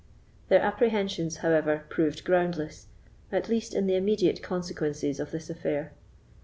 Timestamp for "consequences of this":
4.41-5.47